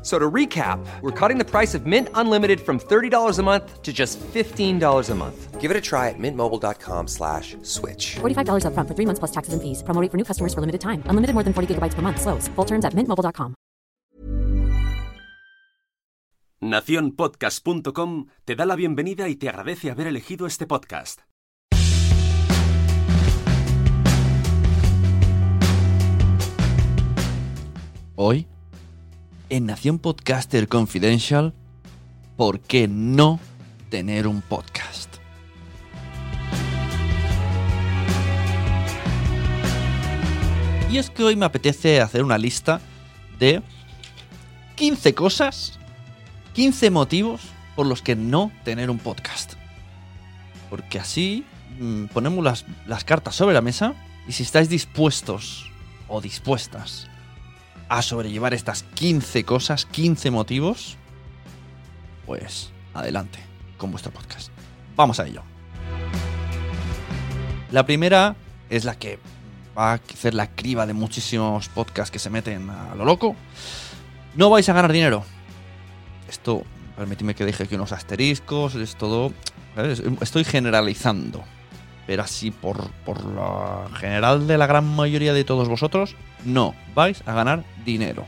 [0.00, 3.82] F- So to recap, we're cutting the price of Mint Unlimited from $30 a month
[3.82, 5.60] to just $15 a month.
[5.60, 8.16] Give it a try at mintmobile.com slash switch.
[8.20, 9.82] $45 upfront for three months plus taxes and fees.
[9.84, 11.02] Promo rate for new customers for limited time.
[11.06, 12.18] Unlimited more than 40 gigabytes per month.
[12.22, 12.48] Slows.
[12.56, 13.54] Full terms at mintmobile.com.
[16.62, 21.20] Naciónpodcast.com te da la bienvenida y te agradece haber elegido este podcast.
[28.16, 28.46] Hoy,
[29.50, 31.52] en Nación Podcaster Confidential,
[32.36, 33.40] ¿por qué no
[33.90, 35.16] tener un podcast?
[40.88, 42.80] Y es que hoy me apetece hacer una lista
[43.40, 43.60] de
[44.76, 45.78] 15 cosas,
[46.54, 47.42] 15 motivos
[47.74, 49.54] por los que no tener un podcast.
[50.68, 51.44] Porque así
[51.80, 53.94] mm, ponemos las, las cartas sobre la mesa
[54.28, 55.70] y si estáis dispuestos
[56.06, 57.09] o dispuestas
[57.90, 60.96] a sobrellevar estas 15 cosas, 15 motivos,
[62.24, 63.40] pues adelante
[63.76, 64.50] con vuestro podcast.
[64.94, 65.42] Vamos a ello.
[67.72, 68.36] La primera
[68.70, 69.18] es la que
[69.76, 73.34] va a hacer la criba de muchísimos podcasts que se meten a lo loco.
[74.36, 75.24] No vais a ganar dinero.
[76.28, 76.62] Esto,
[76.96, 79.32] permitidme que deje aquí unos asteriscos, es todo...
[80.20, 81.44] Estoy generalizando.
[82.06, 87.22] Pero así, por, por lo general de la gran mayoría de todos vosotros, no vais
[87.26, 88.26] a ganar dinero.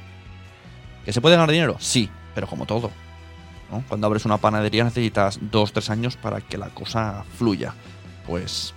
[1.04, 1.76] ¿Que se puede ganar dinero?
[1.80, 2.90] Sí, pero como todo.
[3.88, 7.74] Cuando abres una panadería necesitas dos, tres años para que la cosa fluya.
[8.26, 8.74] Pues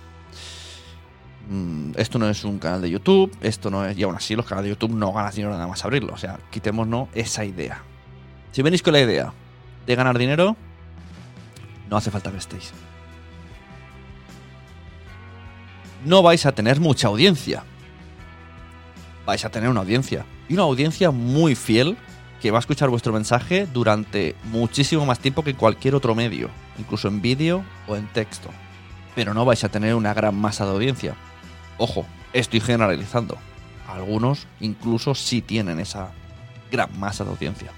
[1.48, 3.96] mm, esto no es un canal de YouTube, esto no es.
[3.98, 6.14] Y aún así, los canales de YouTube no ganan dinero nada más abrirlo.
[6.14, 7.82] O sea, quitémonos esa idea.
[8.52, 9.32] Si venís con la idea
[9.86, 10.56] de ganar dinero,
[11.90, 12.72] no hace falta que estéis.
[16.06, 17.64] No vais a tener mucha audiencia.
[19.26, 20.24] Vais a tener una audiencia.
[20.48, 21.96] Y una audiencia muy fiel
[22.40, 27.08] que va a escuchar vuestro mensaje durante muchísimo más tiempo que cualquier otro medio, incluso
[27.08, 28.50] en vídeo o en texto.
[29.16, 31.16] Pero no vais a tener una gran masa de audiencia.
[31.76, 33.36] Ojo, estoy generalizando.
[33.88, 36.12] Algunos incluso sí tienen esa
[36.70, 37.72] gran masa de audiencia.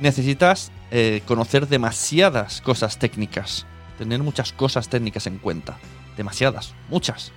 [0.00, 3.66] Necesitas eh, conocer demasiadas cosas técnicas,
[3.98, 5.78] tener muchas cosas técnicas en cuenta.
[6.18, 7.30] Demasiadas, muchas.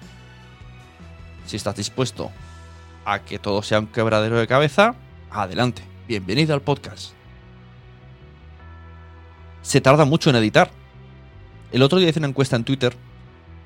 [1.45, 2.31] Si estás dispuesto
[3.05, 4.95] a que todo sea un quebradero de cabeza,
[5.29, 5.83] adelante.
[6.07, 7.13] Bienvenido al podcast.
[9.61, 10.71] Se tarda mucho en editar.
[11.71, 12.95] El otro día hice una encuesta en Twitter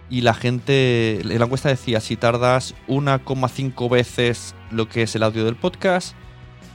[0.10, 5.46] y la gente, la encuesta decía si tardas 1,5 veces lo que es el audio
[5.46, 6.14] del podcast,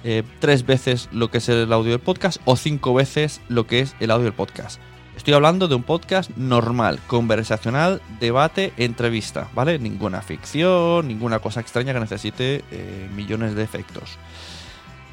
[0.03, 3.81] eh, tres veces lo que es el audio del podcast o cinco veces lo que
[3.81, 4.81] es el audio del podcast.
[5.21, 9.79] Estoy hablando de un podcast normal, conversacional, debate, entrevista, ¿vale?
[9.79, 14.17] Ninguna ficción, ninguna cosa extraña que necesite eh, millones de efectos.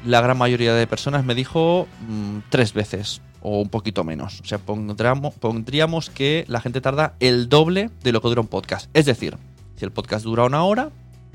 [0.06, 4.40] La gran mayoría de personas me dijo mm, tres veces o un poquito menos.
[4.40, 8.48] O sea, pondríamos, pondríamos que la gente tarda el doble de lo que dura un
[8.48, 8.88] podcast.
[8.94, 9.36] Es decir,
[9.76, 10.88] si el podcast dura una hora,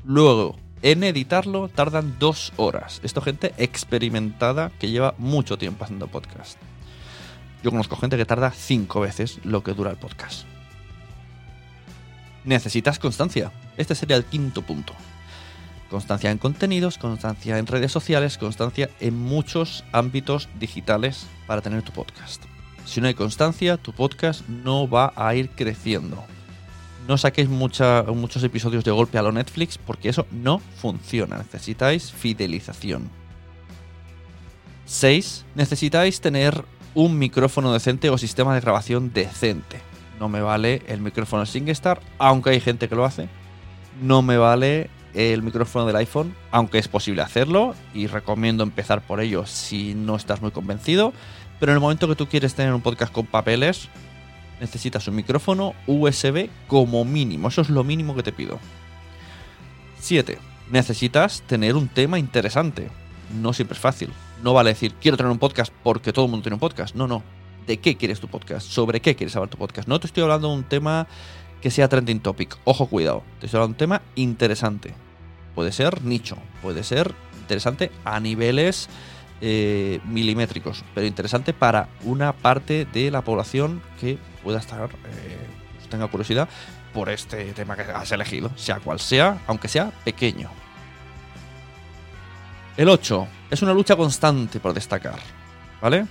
[0.04, 3.00] luego en editarlo tardan dos horas.
[3.04, 6.58] Esto gente experimentada que lleva mucho tiempo haciendo podcast.
[7.64, 10.44] Yo conozco gente que tarda cinco veces lo que dura el podcast.
[12.44, 13.52] Necesitas constancia.
[13.78, 14.92] Este sería el quinto punto.
[15.88, 21.92] Constancia en contenidos, constancia en redes sociales, constancia en muchos ámbitos digitales para tener tu
[21.92, 22.42] podcast.
[22.84, 26.22] Si no hay constancia, tu podcast no va a ir creciendo.
[27.08, 31.38] no saquéis muchos episodios de golpe a lo Netflix porque eso no funciona.
[31.38, 33.08] Necesitáis fidelización.
[34.84, 35.46] 6.
[35.54, 39.80] Necesitáis tener un micrófono decente o sistema de grabación decente.
[40.18, 43.28] No me vale el micrófono SingStar, aunque hay gente que lo hace.
[44.00, 49.20] No me vale el micrófono del iPhone, aunque es posible hacerlo y recomiendo empezar por
[49.20, 51.12] ello si no estás muy convencido.
[51.60, 53.88] Pero en el momento que tú quieres tener un podcast con papeles,
[54.60, 57.48] necesitas un micrófono USB como mínimo.
[57.48, 58.58] Eso es lo mínimo que te pido.
[60.00, 60.38] 7.
[60.70, 62.88] Necesitas tener un tema interesante.
[63.40, 64.10] No siempre es fácil.
[64.44, 66.94] No vale decir, quiero tener un podcast porque todo el mundo tiene un podcast.
[66.94, 67.22] No, no.
[67.66, 68.68] ¿De qué quieres tu podcast?
[68.68, 69.88] ¿Sobre qué quieres hablar tu podcast?
[69.88, 71.06] No te estoy hablando de un tema
[71.62, 72.58] que sea trending topic.
[72.64, 73.22] Ojo, cuidado.
[73.40, 74.92] Te estoy hablando de un tema interesante.
[75.54, 76.36] Puede ser nicho.
[76.60, 78.90] Puede ser interesante a niveles
[79.40, 80.84] eh, milimétricos.
[80.94, 85.38] Pero interesante para una parte de la población que pueda estar, eh,
[85.76, 86.50] pues tenga curiosidad
[86.92, 88.50] por este tema que has elegido.
[88.56, 90.50] Sea cual sea, aunque sea pequeño.
[92.76, 93.28] El 8.
[93.52, 95.20] Es una lucha constante por destacar.
[95.80, 96.06] ¿Vale?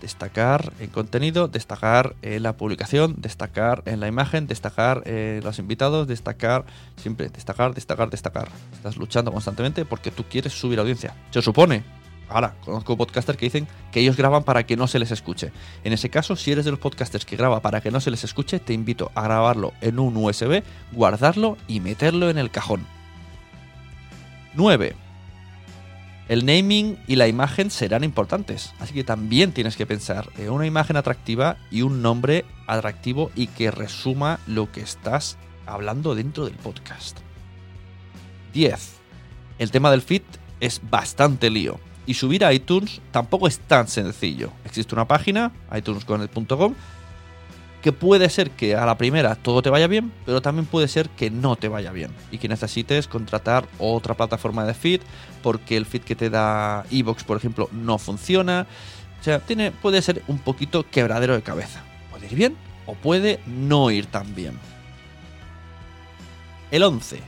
[0.00, 6.06] Destacar en contenido, destacar en la publicación, destacar en la imagen, destacar en los invitados,
[6.06, 6.64] destacar
[6.96, 8.48] siempre, destacar, destacar, destacar.
[8.74, 11.14] Estás luchando constantemente porque tú quieres subir audiencia.
[11.32, 11.82] Se supone.
[12.28, 15.50] Ahora, conozco podcasters que dicen que ellos graban para que no se les escuche.
[15.82, 18.22] En ese caso, si eres de los podcasters que graba para que no se les
[18.22, 20.62] escuche, te invito a grabarlo en un USB,
[20.92, 22.86] guardarlo y meterlo en el cajón.
[24.54, 25.07] 9.
[26.28, 30.66] El naming y la imagen serán importantes, así que también tienes que pensar en una
[30.66, 36.54] imagen atractiva y un nombre atractivo y que resuma lo que estás hablando dentro del
[36.54, 37.16] podcast.
[38.52, 38.92] 10.
[39.58, 40.22] El tema del feed
[40.60, 44.50] es bastante lío y subir a iTunes tampoco es tan sencillo.
[44.66, 46.74] Existe una página, itunesconel.com,
[47.82, 51.08] que puede ser que a la primera todo te vaya bien, pero también puede ser
[51.10, 55.00] que no te vaya bien y que necesites contratar otra plataforma de feed
[55.42, 58.66] porque el feed que te da Evox, por ejemplo, no funciona.
[59.20, 61.82] O sea, tiene, puede ser un poquito quebradero de cabeza.
[62.10, 64.58] Puede ir bien o puede no ir tan bien.
[66.70, 67.20] El 11.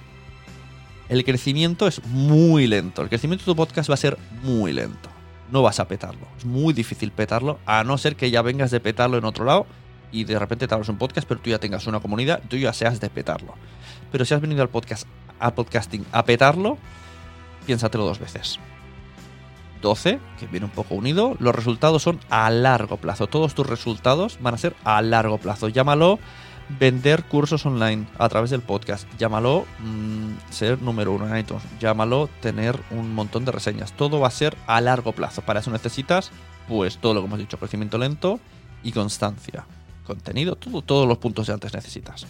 [1.08, 3.02] El crecimiento es muy lento.
[3.02, 5.08] El crecimiento de tu podcast va a ser muy lento.
[5.50, 6.26] No vas a petarlo.
[6.38, 9.67] Es muy difícil petarlo, a no ser que ya vengas de petarlo en otro lado
[10.12, 12.73] y de repente te abres un podcast, pero tú ya tengas una comunidad, tú ya
[12.73, 13.55] seas de petarlo.
[14.11, 15.07] Pero si has venido al podcast,
[15.39, 16.79] a podcasting a petarlo,
[17.67, 18.59] piénsatelo dos veces.
[19.83, 23.27] 12, que viene un poco unido, los resultados son a largo plazo.
[23.27, 25.69] Todos tus resultados van a ser a largo plazo.
[25.69, 26.19] Llámalo
[26.79, 29.09] vender cursos online a través del podcast.
[29.19, 31.65] Llámalo mm, ser número uno en iTunes.
[31.81, 33.93] Llámalo tener un montón de reseñas.
[33.93, 35.43] Todo va a ser a largo plazo.
[35.43, 36.31] Para eso necesitas,
[36.69, 38.39] pues, todo lo que hemos dicho: crecimiento lento
[38.83, 39.65] y constancia.
[40.11, 42.27] Contenido, todo, todos los puntos de antes necesitas.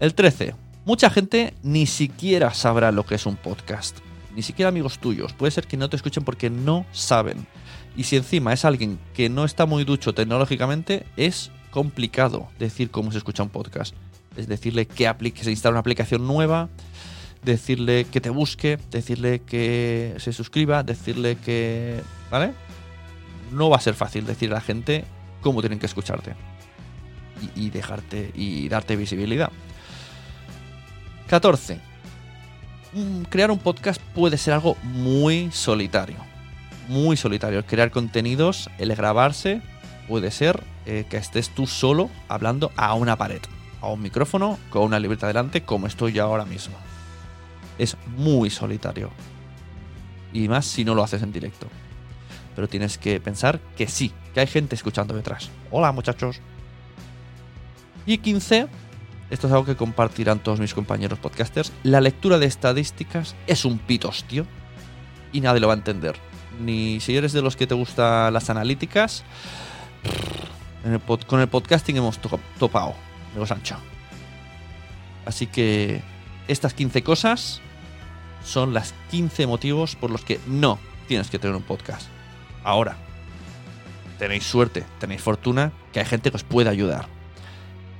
[0.00, 0.56] El 13.
[0.84, 3.98] Mucha gente ni siquiera sabrá lo que es un podcast.
[4.34, 5.32] Ni siquiera amigos tuyos.
[5.32, 7.46] Puede ser que no te escuchen porque no saben.
[7.96, 13.12] Y si encima es alguien que no está muy ducho tecnológicamente, es complicado decir cómo
[13.12, 13.94] se escucha un podcast.
[14.36, 16.68] Es decirle que, que se instala una aplicación nueva,
[17.44, 22.00] decirle que te busque, decirle que se suscriba, decirle que...
[22.28, 22.54] ¿Vale?
[23.52, 25.04] No va a ser fácil decir a la gente
[25.40, 26.34] cómo tienen que escucharte.
[27.54, 29.50] Y, dejarte y darte visibilidad.
[31.28, 31.80] 14.
[32.92, 36.16] Mm, Crear un podcast puede ser algo muy solitario.
[36.88, 37.64] Muy solitario.
[37.66, 39.60] Crear contenidos, el grabarse,
[40.08, 43.40] puede ser eh, que estés tú solo hablando a una pared,
[43.80, 46.76] a un micrófono, con una libreta delante, como estoy yo ahora mismo.
[47.78, 49.10] Es muy solitario.
[50.32, 51.66] Y más si no lo haces en directo.
[52.54, 55.50] Pero tienes que pensar que sí, que hay gente escuchando detrás.
[55.70, 56.40] Hola muchachos.
[58.06, 58.68] Y 15,
[59.30, 61.72] esto es algo que compartirán todos mis compañeros podcasters.
[61.82, 64.46] La lectura de estadísticas es un pitostio
[65.32, 66.16] y nadie lo va a entender.
[66.60, 69.24] Ni si eres de los que te gustan las analíticas,
[70.84, 72.94] el con el podcasting hemos to- topado,
[73.34, 73.76] de los ancho.
[75.24, 76.00] Así que
[76.46, 77.60] estas 15 cosas
[78.44, 82.06] son las 15 motivos por los que no tienes que tener un podcast.
[82.62, 82.96] Ahora,
[84.20, 87.08] tenéis suerte, tenéis fortuna, que hay gente que os puede ayudar.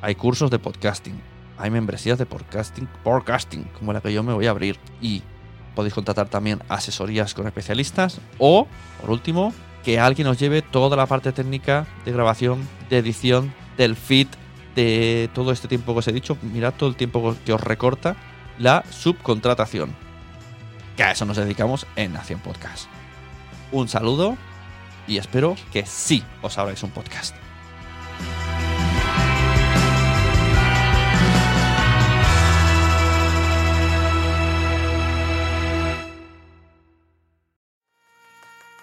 [0.06, 1.20] Hay cursos de podcasting,
[1.58, 4.78] hay membresías de podcasting, podcasting, como la que yo me voy a abrir.
[5.00, 5.24] Y
[5.74, 8.20] podéis contratar también asesorías con especialistas.
[8.38, 8.68] O,
[9.00, 13.96] por último, que alguien os lleve toda la parte técnica de grabación, de edición, del
[13.96, 14.28] feed,
[14.76, 16.38] de todo este tiempo que os he dicho.
[16.40, 18.14] Mirad todo el tiempo que os recorta
[18.60, 19.92] la subcontratación.
[20.96, 22.86] Que a eso nos dedicamos en Nación Podcast.
[23.72, 24.36] Un saludo
[25.08, 27.34] y espero que sí os abráis un podcast.